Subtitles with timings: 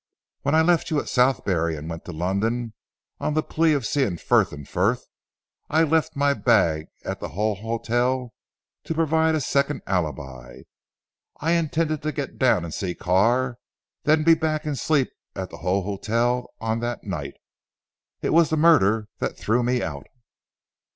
[0.41, 2.73] When I left you at Southberry and went to London
[3.19, 5.05] on the plea of seeing Frith and Frith,
[5.69, 8.33] I left my bag at the Hull Hotel
[8.85, 10.61] to provide a second alibi.
[11.39, 13.59] I intended to get down and see Carr,
[14.01, 17.35] then be back and sleep at the Hull Hotel on that night.
[18.23, 20.07] It was the murder that threw me out."